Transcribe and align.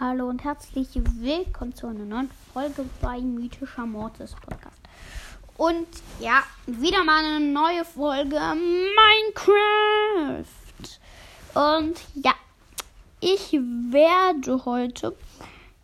Hallo 0.00 0.26
und 0.26 0.42
herzlich 0.42 0.88
willkommen 0.94 1.74
zu 1.74 1.86
einer 1.86 2.06
neuen 2.06 2.30
Folge 2.54 2.86
bei 3.02 3.20
Mythischer 3.20 3.84
Mortis 3.84 4.34
Podcast. 4.34 4.80
Und 5.58 5.86
ja, 6.18 6.42
wieder 6.66 7.04
mal 7.04 7.22
eine 7.22 7.44
neue 7.44 7.84
Folge 7.84 8.40
Minecraft. 9.36 10.44
Und 11.54 12.00
ja, 12.14 12.32
ich 13.20 13.52
werde 13.52 14.64
heute 14.64 15.14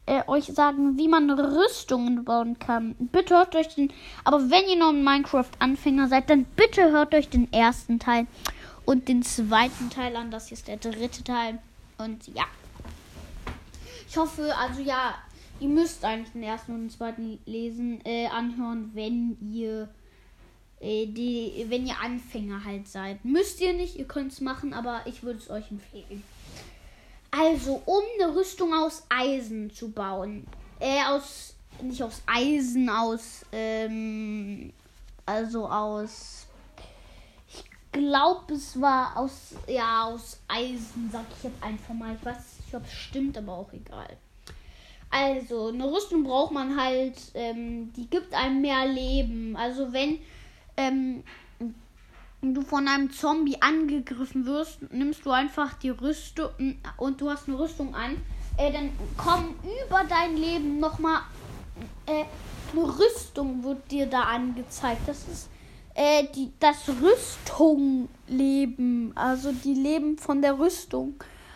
äh, 0.06 0.22
euch 0.26 0.46
sagen, 0.46 0.96
wie 0.96 1.06
man 1.06 1.30
Rüstungen 1.30 2.24
bauen 2.24 2.58
kann. 2.58 2.96
Bitte 2.98 3.36
hört 3.36 3.54
euch 3.56 3.74
den, 3.74 3.92
aber 4.24 4.48
wenn 4.48 4.66
ihr 4.70 4.78
noch 4.78 4.88
ein 4.88 5.04
Minecraft-Anfänger 5.04 6.08
seid, 6.08 6.30
dann 6.30 6.44
bitte 6.56 6.90
hört 6.92 7.14
euch 7.14 7.28
den 7.28 7.52
ersten 7.52 7.98
Teil 7.98 8.26
und 8.86 9.06
den 9.08 9.22
zweiten 9.22 9.90
Teil 9.90 10.16
an. 10.16 10.30
Das 10.30 10.48
hier 10.48 10.56
ist 10.56 10.66
der 10.66 10.78
dritte 10.78 11.22
Teil. 11.22 11.58
Und 11.98 12.26
ja. 12.28 12.44
Ich 14.08 14.16
hoffe, 14.16 14.56
also 14.56 14.80
ja, 14.80 15.14
ihr 15.60 15.68
müsst 15.68 16.04
eigentlich 16.04 16.32
den 16.32 16.42
ersten 16.42 16.72
und 16.72 16.80
den 16.82 16.90
zweiten 16.90 17.38
lesen, 17.44 18.00
äh, 18.04 18.26
anhören, 18.28 18.90
wenn 18.94 19.36
ihr 19.52 19.88
äh, 20.80 21.06
die, 21.06 21.66
wenn 21.68 21.86
ihr 21.86 22.00
Anfänger 22.00 22.64
halt 22.64 22.88
seid. 22.88 23.24
Müsst 23.24 23.60
ihr 23.60 23.74
nicht, 23.74 23.96
ihr 23.96 24.06
könnt 24.06 24.32
es 24.32 24.40
machen, 24.40 24.72
aber 24.72 25.02
ich 25.04 25.22
würde 25.22 25.38
es 25.38 25.50
euch 25.50 25.70
empfehlen. 25.70 26.22
Also, 27.30 27.82
um 27.84 28.02
eine 28.18 28.34
Rüstung 28.34 28.72
aus 28.72 29.04
Eisen 29.10 29.70
zu 29.70 29.90
bauen, 29.90 30.46
äh, 30.80 31.04
aus, 31.04 31.54
nicht 31.82 32.02
aus 32.02 32.22
Eisen, 32.26 32.88
aus, 32.88 33.44
ähm, 33.52 34.72
also 35.26 35.68
aus, 35.68 36.46
ich 37.52 37.64
glaube, 37.92 38.54
es 38.54 38.80
war 38.80 39.14
aus, 39.16 39.54
ja, 39.66 40.04
aus 40.04 40.38
Eisen, 40.48 41.10
sag 41.12 41.26
ich 41.36 41.44
jetzt 41.44 41.62
einfach 41.62 41.92
mal. 41.92 42.14
Ich 42.14 42.24
weiß 42.24 42.57
nicht, 42.68 42.74
ob 42.74 42.84
es 42.84 42.92
stimmt, 42.92 43.38
aber 43.38 43.54
auch 43.54 43.72
egal. 43.72 44.16
Also, 45.10 45.68
eine 45.68 45.90
Rüstung 45.90 46.24
braucht 46.24 46.52
man 46.52 46.78
halt, 46.78 47.14
ähm, 47.34 47.92
die 47.94 48.08
gibt 48.08 48.34
einem 48.34 48.60
mehr 48.60 48.86
Leben. 48.86 49.56
Also, 49.56 49.92
wenn 49.92 50.18
ähm, 50.76 51.22
du 52.42 52.60
von 52.60 52.86
einem 52.86 53.10
Zombie 53.10 53.56
angegriffen 53.60 54.44
wirst, 54.44 54.92
nimmst 54.92 55.24
du 55.24 55.30
einfach 55.30 55.74
die 55.74 55.90
Rüstung 55.90 56.50
und 56.98 57.20
du 57.20 57.30
hast 57.30 57.48
eine 57.48 57.58
Rüstung 57.58 57.94
an, 57.94 58.16
äh, 58.58 58.70
dann 58.70 58.90
kommen 59.16 59.54
über 59.86 60.04
dein 60.08 60.36
Leben 60.36 60.78
nochmal 60.78 61.22
äh, 62.06 62.24
eine 62.72 62.98
Rüstung 62.98 63.62
wird 63.64 63.90
dir 63.90 64.06
da 64.06 64.24
angezeigt. 64.24 65.00
Das 65.06 65.26
ist 65.26 65.48
äh, 65.94 66.24
die, 66.34 66.52
das 66.60 66.88
Rüstung-Leben, 66.88 69.12
also 69.14 69.52
die 69.52 69.74
Leben 69.74 70.18
von 70.18 70.42
der 70.42 70.58
Rüstung. 70.58 71.14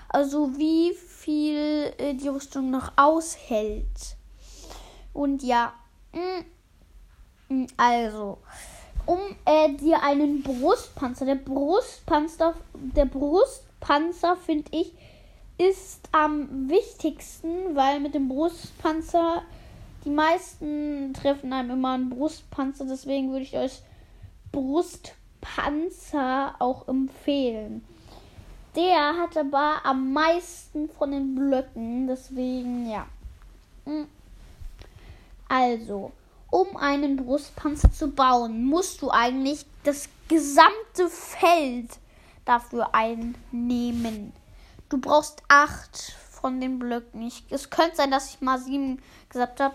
Also 0.09 0.57
wie 0.59 0.95
viel 1.23 1.93
äh, 1.99 2.15
die 2.15 2.29
Rüstung 2.29 2.71
noch 2.71 2.93
aushält. 2.97 4.17
Und 5.13 5.43
ja, 5.43 5.75
mm, 6.13 7.55
mm, 7.55 7.67
also 7.77 8.39
um 9.07 9.19
äh, 9.45 9.73
dir 9.75 10.03
einen 10.03 10.43
Brustpanzer, 10.43 11.27
der 11.27 11.37
Brustpanzer, 11.37 12.55
der 12.75 13.05
Brustpanzer 13.05 14.37
finde 14.37 14.71
ich 14.73 14.93
ist 15.59 16.09
am 16.13 16.69
wichtigsten, 16.69 17.77
weil 17.77 18.01
mit 18.01 18.15
dem 18.15 18.29
Brustpanzer 18.29 19.43
die 20.05 20.11
meisten 20.11 21.15
treffen 21.15 21.53
einem 21.53 21.71
immer 21.71 21.93
einen 21.93 22.11
Brustpanzer, 22.11 22.85
deswegen 22.87 23.31
würde 23.31 23.45
ich 23.45 23.57
euch 23.57 23.81
Brustpanzer 24.51 26.57
auch 26.59 26.89
empfehlen. 26.89 27.85
Der 28.75 29.17
hat 29.19 29.37
aber 29.37 29.85
am 29.85 30.13
meisten 30.13 30.89
von 30.89 31.11
den 31.11 31.35
Blöcken, 31.35 32.07
deswegen 32.07 32.89
ja. 32.91 33.07
Hm. 33.85 34.09
Also, 35.49 36.13
um 36.51 36.77
einen 36.79 37.17
Brustpanzer 37.17 37.93
zu 37.93 38.11
bauen, 38.11 38.65
musst 38.65 39.03
du 39.03 39.11
eigentlich 39.11 39.67
das 39.85 40.09
gesamte 40.29 41.09
Feld 41.11 41.91
dafür 42.47 42.95
einnehmen. 42.95 44.33
Du 44.89 44.99
brauchst 44.99 45.43
acht 45.49 46.15
von 46.31 46.61
den 46.61 46.79
Blöcken. 46.79 47.23
Ich, 47.23 47.45
es 47.51 47.71
könnte 47.71 47.97
sein, 47.97 48.11
dass 48.11 48.35
ich 48.35 48.41
mal 48.41 48.59
sieben 48.59 49.03
gesagt 49.29 49.61
habe. 49.61 49.75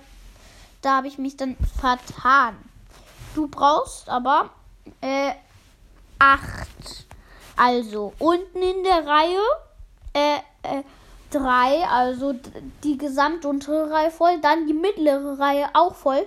Da 0.81 0.97
habe 0.97 1.07
ich 1.07 1.17
mich 1.17 1.38
dann 1.38 1.55
vertan. 1.79 2.55
Du 3.35 3.47
brauchst 3.47 4.09
aber 4.09 4.50
äh, 5.01 5.33
acht. 6.19 7.06
Also 7.57 8.13
unten 8.19 8.62
in 8.62 8.84
der 8.84 9.06
Reihe 9.06 9.40
äh, 10.13 10.38
äh, 10.63 10.84
also 11.35 12.34
die 12.84 12.97
gesamte 12.97 13.50
untere 13.50 13.91
Reihe 13.91 14.12
voll, 14.12 14.40
dann 14.41 14.66
die 14.66 14.73
mittlere 14.73 15.38
Reihe 15.38 15.68
auch 15.73 15.95
voll. 15.95 16.25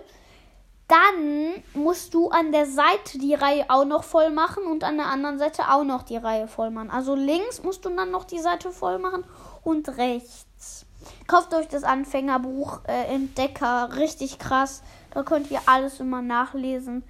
Dann 0.88 1.62
musst 1.72 2.14
du 2.14 2.30
an 2.30 2.52
der 2.52 2.66
Seite 2.66 3.18
die 3.18 3.34
Reihe 3.34 3.64
auch 3.68 3.84
noch 3.84 4.02
voll 4.02 4.30
machen 4.30 4.64
und 4.64 4.82
an 4.82 4.96
der 4.96 5.06
anderen 5.06 5.38
Seite 5.38 5.70
auch 5.70 5.84
noch 5.84 6.02
die 6.02 6.16
Reihe 6.16 6.48
voll 6.48 6.70
machen. 6.70 6.90
Also 6.90 7.14
links 7.14 7.62
musst 7.62 7.84
du 7.84 7.90
dann 7.90 8.10
noch 8.10 8.24
die 8.24 8.40
Seite 8.40 8.72
voll 8.72 8.98
machen 8.98 9.24
und 9.62 9.88
rechts. 9.96 10.84
Kauft 11.28 11.54
euch 11.54 11.68
das 11.68 11.84
Anfängerbuch 11.84 12.80
äh, 12.88 13.14
Entdecker, 13.14 13.96
richtig 13.96 14.38
krass. 14.38 14.82
Da 15.14 15.22
könnt 15.22 15.50
ihr 15.50 15.60
alles 15.66 16.00
immer 16.00 16.22
nachlesen. 16.22 17.04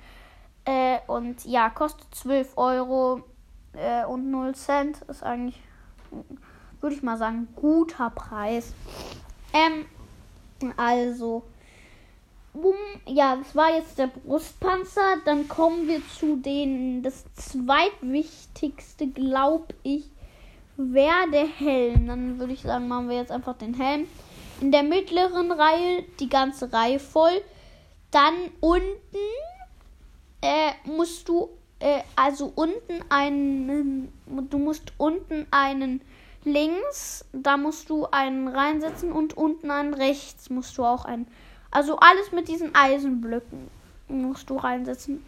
Äh, 0.66 0.98
und 1.06 1.44
ja, 1.46 1.70
kostet 1.70 2.14
12 2.14 2.56
Euro 2.56 3.22
äh, 3.74 4.04
und 4.04 4.30
0 4.30 4.54
Cent. 4.54 5.02
Ist 5.08 5.22
eigentlich, 5.22 5.60
würde 6.80 6.96
ich 6.96 7.02
mal 7.02 7.16
sagen, 7.16 7.48
guter 7.56 8.10
Preis. 8.10 8.72
Ähm, 9.52 9.84
also, 10.76 11.42
um, 12.52 12.74
ja, 13.06 13.36
das 13.36 13.54
war 13.54 13.74
jetzt 13.74 13.98
der 13.98 14.08
Brustpanzer. 14.08 15.18
Dann 15.24 15.48
kommen 15.48 15.86
wir 15.86 16.02
zu 16.18 16.36
den, 16.36 17.02
das 17.02 17.24
zweitwichtigste, 17.34 19.08
glaube 19.08 19.74
ich, 19.82 20.10
wäre 20.76 21.30
der 21.32 21.46
Helm. 21.46 22.06
Dann 22.06 22.38
würde 22.38 22.52
ich 22.52 22.62
sagen, 22.62 22.88
machen 22.88 23.08
wir 23.08 23.16
jetzt 23.16 23.32
einfach 23.32 23.56
den 23.56 23.74
Helm. 23.74 24.06
In 24.60 24.72
der 24.72 24.82
mittleren 24.82 25.52
Reihe 25.52 26.04
die 26.18 26.28
ganze 26.28 26.72
Reihe 26.72 26.98
voll. 26.98 27.42
Dann 28.10 28.34
unten 28.60 28.90
äh, 30.42 30.72
musst 30.84 31.28
du 31.28 31.48
äh, 31.80 32.02
also 32.16 32.52
unten 32.54 33.02
einen, 33.08 34.12
du 34.26 34.58
musst 34.58 34.92
unten 34.98 35.46
einen 35.50 36.00
links, 36.44 37.24
da 37.32 37.56
musst 37.56 37.90
du 37.90 38.06
einen 38.06 38.48
reinsetzen 38.48 39.12
und 39.12 39.36
unten 39.36 39.70
einen 39.70 39.94
rechts 39.94 40.50
musst 40.50 40.78
du 40.78 40.84
auch 40.84 41.04
einen. 41.04 41.26
Also 41.70 41.96
alles 41.98 42.32
mit 42.32 42.48
diesen 42.48 42.74
Eisenblöcken 42.74 43.68
musst 44.08 44.50
du 44.50 44.56
reinsetzen. 44.56 45.24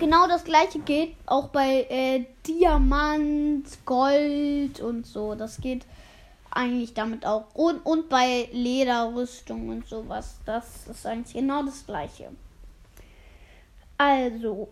Genau 0.00 0.26
das 0.26 0.44
gleiche 0.44 0.80
geht 0.80 1.14
auch 1.26 1.48
bei 1.48 1.86
äh, 1.88 2.24
Diamant, 2.46 3.66
Gold 3.84 4.80
und 4.80 5.06
so. 5.06 5.34
Das 5.34 5.60
geht 5.60 5.86
eigentlich 6.50 6.94
damit 6.94 7.24
auch. 7.26 7.46
Und, 7.54 7.84
und 7.84 8.08
bei 8.08 8.48
Lederrüstung 8.52 9.68
und 9.68 9.86
sowas. 9.86 10.38
Das 10.46 10.86
ist 10.88 11.06
eigentlich 11.06 11.34
genau 11.34 11.62
das 11.62 11.86
gleiche. 11.86 12.30
Also, 13.98 14.68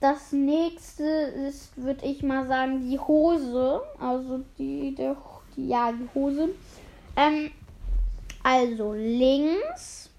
das 0.00 0.32
nächste 0.32 1.04
ist, 1.04 1.76
würde 1.76 2.04
ich 2.04 2.22
mal 2.22 2.46
sagen, 2.46 2.88
die 2.88 2.98
Hose. 2.98 3.80
Also 4.00 4.40
die, 4.58 4.94
der, 4.94 5.16
die, 5.56 5.68
ja, 5.68 5.92
die 5.92 6.08
Hose. 6.14 6.50
Ähm, 7.16 7.50
also 8.42 8.92
links, 8.92 10.10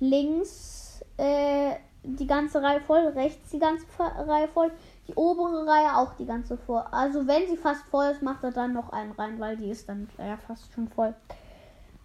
links 0.00 1.04
äh, 1.18 1.74
die 2.02 2.26
ganze 2.26 2.62
Reihe 2.62 2.80
voll, 2.80 3.06
rechts 3.08 3.50
die 3.50 3.58
ganze 3.58 3.86
Reihe 3.98 4.48
voll, 4.48 4.72
die 5.06 5.14
obere 5.14 5.66
Reihe 5.66 5.96
auch 5.96 6.14
die 6.14 6.24
ganze 6.24 6.56
voll. 6.56 6.82
Also 6.90 7.26
wenn 7.26 7.46
sie 7.46 7.56
fast 7.56 7.84
voll 7.90 8.06
ist, 8.06 8.22
macht 8.22 8.42
er 8.42 8.52
dann 8.52 8.72
noch 8.72 8.90
einen 8.90 9.12
rein, 9.12 9.38
weil 9.38 9.56
die 9.56 9.70
ist 9.70 9.88
dann 9.88 10.08
ja 10.18 10.36
fast 10.36 10.72
schon 10.72 10.88
voll. 10.88 11.14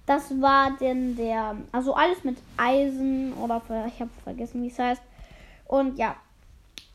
Das 0.05 0.39
war 0.39 0.77
denn 0.79 1.15
der, 1.15 1.55
also 1.71 1.95
alles 1.95 2.23
mit 2.23 2.37
Eisen 2.57 3.33
oder 3.33 3.61
ich 3.87 3.99
habe 3.99 4.11
vergessen, 4.23 4.61
wie 4.61 4.67
es 4.67 4.77
heißt. 4.77 5.01
Und 5.65 5.97
ja, 5.97 6.15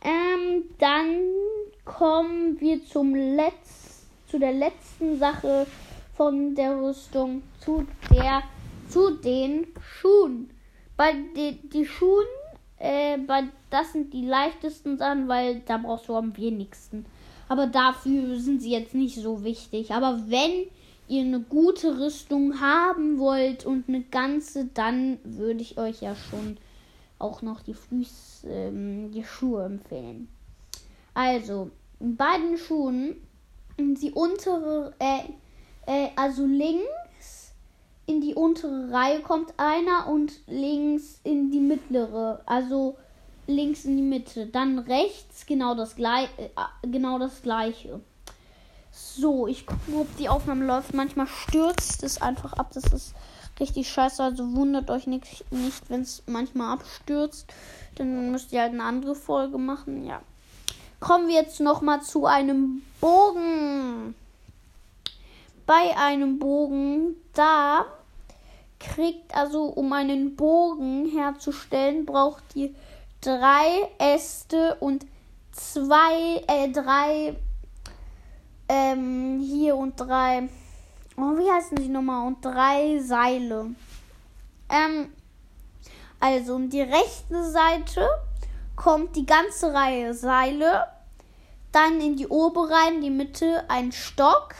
ähm, 0.02 0.64
dann 0.78 1.19
kommen 1.84 2.61
wir 2.61 2.84
zum 2.84 3.14
Letz 3.14 4.06
zu 4.28 4.38
der 4.38 4.52
letzten 4.52 5.19
Sache 5.19 5.67
von 6.14 6.55
der 6.55 6.81
Rüstung, 6.81 7.43
zu 7.58 7.87
der, 8.11 8.43
zu 8.88 9.17
den 9.17 9.67
Schuhen. 9.81 10.50
Bei 10.96 11.12
den 11.12 11.69
die 11.70 11.84
Schuhen, 11.84 12.26
äh, 12.78 13.19
bei, 13.19 13.44
das 13.70 13.93
sind 13.93 14.12
die 14.12 14.25
leichtesten 14.25 14.99
Sachen, 14.99 15.28
weil 15.28 15.61
da 15.66 15.78
brauchst 15.78 16.08
du 16.08 16.14
am 16.14 16.37
wenigsten. 16.37 17.05
Aber 17.49 17.66
dafür 17.66 18.38
sind 18.38 18.62
sie 18.62 18.70
jetzt 18.70 18.94
nicht 18.94 19.16
so 19.16 19.43
wichtig. 19.43 19.93
Aber 19.93 20.20
wenn 20.28 20.66
ihr 21.08 21.23
eine 21.23 21.40
gute 21.40 21.99
Rüstung 21.99 22.61
haben 22.61 23.19
wollt 23.19 23.66
und 23.66 23.88
eine 23.88 24.02
ganze, 24.02 24.66
dann 24.66 25.19
würde 25.25 25.61
ich 25.61 25.76
euch 25.76 26.00
ja 26.00 26.14
schon 26.14 26.58
auch 27.20 27.43
noch 27.43 27.62
die 27.62 27.75
Füße, 27.75 28.49
ähm, 28.49 29.11
die 29.12 29.25
Schuhe 29.25 29.64
empfehlen. 29.64 30.28
Also, 31.14 31.70
bei 31.99 32.38
den 32.38 32.56
Schuhen, 32.56 33.17
die 33.78 34.12
untere, 34.12 34.94
äh, 34.99 35.20
äh, 35.87 36.11
also 36.17 36.43
also 36.43 36.46
links 36.46 37.52
in 38.06 38.20
die 38.20 38.34
untere 38.34 38.90
Reihe 38.90 39.20
kommt 39.20 39.55
einer 39.58 40.08
und 40.08 40.32
links 40.46 41.20
in 41.22 41.50
die 41.50 41.61
mittlere, 41.61 42.43
also 42.46 42.96
links 43.46 43.84
in 43.84 43.96
die 43.96 44.02
Mitte. 44.02 44.46
Dann 44.46 44.78
rechts 44.78 45.46
genau 45.46 45.75
das, 45.75 45.96
gleich, 45.96 46.28
äh, 46.38 46.49
genau 46.88 47.19
das 47.19 47.43
gleiche. 47.43 48.00
So, 48.90 49.46
ich 49.46 49.66
gucke, 49.66 49.81
ob 49.94 50.16
die 50.16 50.28
Aufnahme 50.28 50.64
läuft. 50.64 50.94
Manchmal 50.94 51.26
stürzt 51.26 52.02
es 52.02 52.20
einfach 52.20 52.55
ab. 52.55 52.70
Das 52.75 52.84
ist 52.93 53.14
richtig 53.60 53.90
scheiße. 53.90 54.22
Also 54.22 54.54
wundert 54.54 54.90
euch 54.90 55.06
nicht, 55.06 55.44
nicht 55.52 55.88
wenn 55.88 56.02
es 56.02 56.22
manchmal 56.26 56.74
abstürzt. 56.74 57.46
Dann 57.96 58.32
müsst 58.32 58.52
ihr 58.52 58.60
halt 58.60 58.72
eine 58.72 58.84
andere 58.84 59.14
Folge 59.14 59.58
machen. 59.58 60.06
Ja. 60.06 60.22
Kommen 61.00 61.28
wir 61.28 61.34
jetzt 61.34 61.60
nochmal 61.60 62.02
zu 62.02 62.26
einem 62.26 62.82
Bogen. 63.00 64.14
Bei 65.66 65.96
einem 65.96 66.38
Bogen, 66.38 67.14
da 67.32 67.86
kriegt 68.80 69.34
also, 69.36 69.64
um 69.64 69.92
einen 69.92 70.34
Bogen 70.34 71.08
herzustellen, 71.10 72.06
braucht 72.06 72.42
ihr 72.54 72.74
drei 73.20 73.88
Äste 73.98 74.76
und 74.80 75.06
zwei, 75.52 76.42
äh, 76.48 76.70
drei, 76.70 77.36
ähm, 78.68 79.40
hier 79.40 79.76
und 79.76 80.00
drei, 80.00 80.48
oh, 81.16 81.36
wie 81.36 81.50
heißen 81.50 81.76
die 81.76 81.88
nochmal? 81.88 82.26
Und 82.26 82.44
drei 82.44 82.98
Seile. 83.00 83.70
Ähm, 84.68 85.12
also, 86.20 86.54
um 86.54 86.68
die 86.70 86.82
rechte 86.82 87.50
Seite 87.50 88.08
kommt 88.76 89.16
die 89.16 89.26
ganze 89.26 89.72
Reihe 89.72 90.14
Seile, 90.14 90.86
dann 91.72 92.00
in 92.00 92.16
die 92.16 92.26
obere 92.26 92.70
Reihe, 92.70 92.94
in 92.94 93.02
die 93.02 93.10
Mitte 93.10 93.64
ein 93.68 93.92
Stock, 93.92 94.54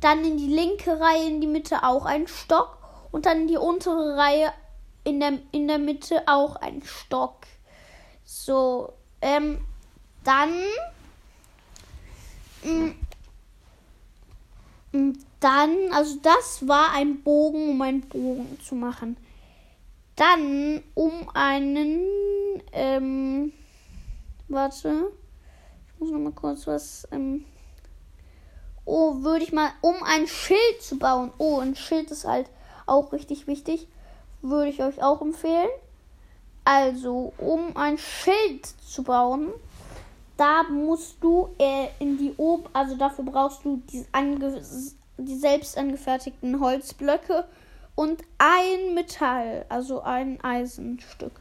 dann 0.00 0.24
in 0.24 0.36
die 0.36 0.48
linke 0.48 1.00
Reihe, 1.00 1.26
in 1.26 1.40
die 1.40 1.46
Mitte 1.46 1.82
auch 1.82 2.04
ein 2.04 2.26
Stock 2.28 2.78
und 3.10 3.26
dann 3.26 3.42
in 3.42 3.48
die 3.48 3.56
untere 3.56 4.16
Reihe 4.16 4.52
in 5.04 5.20
der, 5.20 5.38
in 5.52 5.68
der 5.68 5.78
Mitte 5.78 6.22
auch 6.26 6.56
ein 6.56 6.82
Stock. 6.82 7.46
So, 8.24 8.92
ähm, 9.22 9.64
dann. 10.24 10.52
Mh, 12.62 12.92
mm, 14.92 14.98
mm, 14.98 15.12
dann, 15.40 15.92
also 15.92 16.16
das 16.22 16.66
war 16.66 16.92
ein 16.94 17.22
Bogen, 17.22 17.70
um 17.70 17.82
einen 17.82 18.02
Bogen 18.02 18.58
zu 18.60 18.74
machen. 18.74 19.16
Dann, 20.16 20.82
um 20.94 21.30
einen, 21.32 22.04
ähm, 22.72 23.52
warte, 24.48 25.12
ich 25.86 26.00
muss 26.00 26.10
noch 26.10 26.18
mal 26.18 26.32
kurz 26.32 26.66
was, 26.66 27.06
ähm, 27.12 27.44
oh, 28.84 29.22
würde 29.22 29.44
ich 29.44 29.52
mal, 29.52 29.70
um 29.80 29.94
ein 30.02 30.26
Schild 30.26 30.80
zu 30.80 30.98
bauen. 30.98 31.30
Oh, 31.38 31.58
ein 31.58 31.76
Schild 31.76 32.10
ist 32.10 32.24
halt 32.24 32.50
auch 32.86 33.12
richtig 33.12 33.46
wichtig. 33.46 33.86
Würde 34.42 34.70
ich 34.70 34.82
euch 34.82 35.02
auch 35.02 35.20
empfehlen. 35.20 35.68
Also, 36.64 37.32
um 37.38 37.76
ein 37.76 37.96
Schild 37.98 38.66
zu 38.66 39.02
bauen, 39.02 39.52
da 40.36 40.64
musst 40.64 41.16
du 41.20 41.48
äh, 41.58 41.88
in 41.98 42.18
die 42.18 42.34
Ob, 42.38 42.70
also 42.72 42.96
dafür 42.96 43.24
brauchst 43.24 43.64
du 43.64 43.82
die, 43.90 44.04
ange 44.12 44.62
die 45.18 45.36
selbst 45.36 45.76
angefertigten 45.76 46.60
Holzblöcke 46.60 47.44
und 47.94 48.22
ein 48.38 48.94
Metall, 48.94 49.66
also 49.68 50.02
ein 50.02 50.42
Eisenstück. 50.42 51.32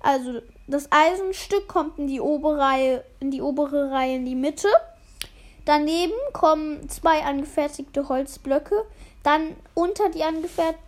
Also 0.00 0.42
das 0.66 0.92
Eisenstück 0.92 1.66
kommt 1.66 1.98
in 1.98 2.06
die 2.06 2.20
obere 2.20 2.58
Reihe, 2.58 3.04
in 3.20 3.30
die 3.30 3.40
obere 3.40 3.90
Reihe 3.90 4.16
in 4.16 4.26
die 4.26 4.34
Mitte. 4.34 4.68
Daneben 5.64 6.12
kommen 6.34 6.88
zwei 6.90 7.22
angefertigte 7.22 8.08
Holzblöcke. 8.08 8.84
Dann 9.22 9.56
unter 9.72 10.10
die 10.10 10.22
angefertigten 10.22 10.84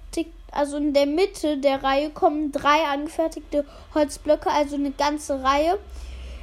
also 0.56 0.78
in 0.78 0.94
der 0.94 1.06
Mitte 1.06 1.58
der 1.58 1.82
Reihe 1.82 2.10
kommen 2.10 2.50
drei 2.50 2.84
angefertigte 2.86 3.64
Holzblöcke, 3.94 4.50
also 4.50 4.76
eine 4.76 4.90
ganze 4.90 5.42
Reihe. 5.42 5.78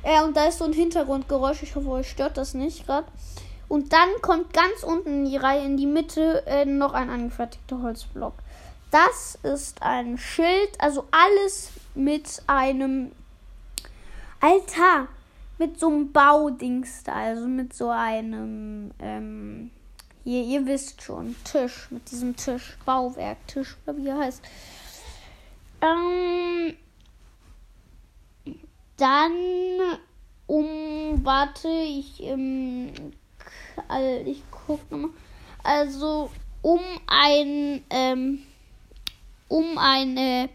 Äh, 0.03 0.21
und 0.23 0.37
da 0.37 0.45
ist 0.45 0.59
so 0.59 0.65
ein 0.65 0.73
Hintergrundgeräusch. 0.73 1.63
Ich 1.63 1.75
hoffe, 1.75 1.89
euch 1.89 2.09
stört 2.09 2.37
das 2.37 2.53
nicht 2.53 2.85
gerade. 2.85 3.07
Und 3.73 3.91
dann 3.91 4.21
kommt 4.21 4.53
ganz 4.53 4.83
unten 4.83 5.09
in 5.09 5.25
die 5.25 5.37
Reihe, 5.37 5.65
in 5.65 5.77
die 5.77 5.87
Mitte, 5.87 6.45
äh, 6.45 6.63
noch 6.63 6.93
ein 6.93 7.09
angefertigter 7.09 7.81
Holzblock. 7.81 8.35
Das 8.91 9.39
ist 9.41 9.81
ein 9.81 10.19
Schild, 10.19 10.69
also 10.77 11.07
alles 11.09 11.71
mit 11.95 12.43
einem 12.45 13.13
Altar, 14.39 15.07
mit 15.57 15.79
so 15.79 15.87
einem 15.87 16.11
Baudings 16.11 17.03
da, 17.03 17.13
also 17.13 17.47
mit 17.47 17.73
so 17.73 17.89
einem, 17.89 18.91
ähm, 18.99 19.71
hier, 20.23 20.43
ihr 20.43 20.67
wisst 20.67 21.01
schon, 21.01 21.35
Tisch, 21.43 21.87
mit 21.89 22.11
diesem 22.11 22.35
Tisch, 22.35 22.77
Bauwerk, 22.85 23.39
Tisch, 23.47 23.75
oder 23.87 23.97
wie 23.97 24.07
er 24.07 24.19
heißt. 24.19 24.43
Ähm, 25.81 26.75
dann 28.97 29.33
um, 30.45 31.25
warte, 31.25 31.69
ich, 31.69 32.21
ähm, 32.21 32.93
ich 34.25 34.43
guck 34.51 34.89
nochmal. 34.91 35.11
Also, 35.63 36.29
um 36.61 36.79
ein, 37.07 37.83
ähm, 37.89 38.43
um 39.47 39.77
eine, 39.77 40.49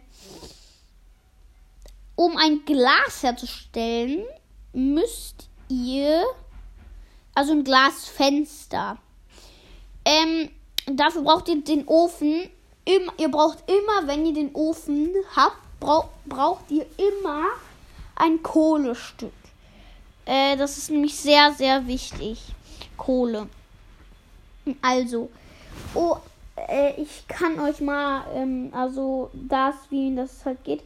um 2.14 2.36
ein 2.36 2.64
Glas 2.64 3.22
herzustellen, 3.22 4.24
müsst 4.72 5.48
ihr, 5.68 6.24
also 7.34 7.52
ein 7.52 7.64
Glasfenster. 7.64 8.98
Ähm, 10.04 10.50
dafür 10.86 11.22
braucht 11.22 11.48
ihr 11.48 11.62
den 11.62 11.86
Ofen. 11.86 12.50
Im, 12.84 13.10
ihr 13.18 13.30
braucht 13.30 13.58
immer, 13.70 14.08
wenn 14.08 14.24
ihr 14.26 14.34
den 14.34 14.54
Ofen 14.54 15.10
habt, 15.36 15.58
brauch, 15.78 16.08
braucht 16.24 16.70
ihr 16.70 16.86
immer 16.96 17.44
ein 18.16 18.42
Kohlestück. 18.42 19.32
Äh, 20.28 20.58
das 20.58 20.76
ist 20.76 20.90
nämlich 20.90 21.16
sehr, 21.16 21.52
sehr 21.54 21.86
wichtig. 21.86 22.38
Kohle. 22.98 23.48
Also, 24.82 25.30
oh, 25.94 26.16
äh, 26.68 27.00
ich 27.00 27.26
kann 27.26 27.58
euch 27.58 27.80
mal, 27.80 28.26
ähm, 28.34 28.68
also 28.72 29.30
das, 29.32 29.74
wie 29.88 30.14
das 30.14 30.44
halt 30.44 30.62
geht. 30.64 30.82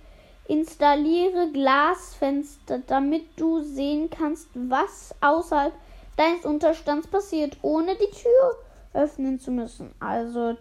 Installiere 0.47 1.51
Glasfenster, 1.53 2.83
damit 2.87 3.25
du 3.35 3.63
sehen 3.63 4.11
kannst, 4.11 4.47
was 4.55 5.13
außerhalb 5.21 5.73
deines 6.17 6.45
Unterstands 6.45 7.09
passiert, 7.09 7.57
ohne 7.63 7.97
die 7.97 8.17
Tür 8.17 8.59
öffnen 8.95 9.41
zu 9.41 9.51
müssen. 9.51 9.91
Also, 9.99 10.57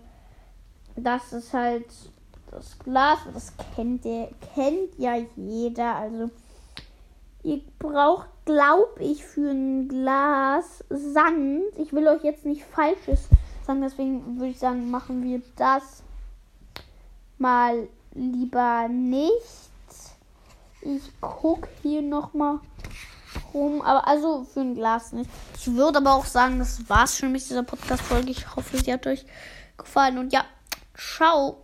das 0.96 1.34
ist 1.34 1.54
halt 1.54 1.86
das 2.50 2.80
Glas, 2.80 3.20
das 3.32 3.54
kennt 3.76 4.06
ihr, 4.06 4.30
kennt 4.56 4.98
ja 4.98 5.18
jeder. 5.36 5.98
Also, 5.98 6.32
ihr 7.44 7.62
braucht, 7.80 8.28
glaube 8.46 9.02
ich, 9.02 9.24
für 9.26 9.50
ein 9.50 9.88
Glas 9.88 10.84
Sand. 10.90 11.64
Ich 11.78 11.94
will 11.94 12.08
euch 12.08 12.24
jetzt 12.24 12.46
nicht 12.46 12.64
Falsches 12.64 13.28
sagen, 13.66 13.82
deswegen 13.82 14.38
würde 14.38 14.52
ich 14.52 14.60
sagen, 14.60 14.92
machen 14.92 15.24
wir 15.24 15.42
das 15.56 16.04
mal 17.38 17.88
lieber 18.14 18.88
nicht. 18.88 19.32
Ich 20.82 21.22
gucke 21.22 21.70
hier 21.82 22.02
nochmal 22.02 22.60
rum. 23.54 23.82
Aber 23.82 24.08
also 24.08 24.44
für 24.44 24.62
ein 24.62 24.76
Glas 24.76 25.12
nicht. 25.12 25.30
Ich 25.58 25.74
würde 25.74 26.00
aber 26.00 26.14
auch 26.14 26.26
sagen, 26.26 26.60
das 26.60 26.90
war's 26.90 27.18
schon 27.18 27.32
mit 27.32 27.42
dieser 27.42 27.64
Podcast-Folge. 27.64 28.32
Ich 28.32 28.56
hoffe, 28.56 28.78
sie 28.78 28.92
hat 28.92 29.06
euch 29.08 29.26
gefallen. 29.78 30.18
Und 30.18 30.34
ja, 30.34 30.46
ciao. 30.96 31.64